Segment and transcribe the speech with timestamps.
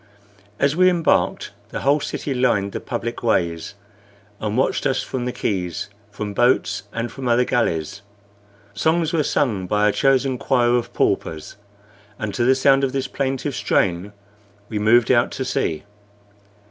[0.57, 3.75] As we embarked the whole city lined the public ways,
[4.39, 8.01] and watched us from the quays, from boats, and from other galleys.
[8.73, 11.55] Songs were sung by a chosen choir of paupers,
[12.17, 14.11] and to the sound of this plaintive strain
[14.69, 15.83] we moved out to sea.